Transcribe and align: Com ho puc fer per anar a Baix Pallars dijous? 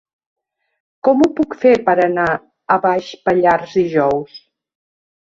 Com 1.07 1.19
ho 1.25 1.25
puc 1.39 1.51
fer 1.65 1.73
per 1.89 1.93
anar 2.05 2.25
a 2.75 2.77
Baix 2.85 3.11
Pallars 3.27 3.75
dijous? 3.81 4.41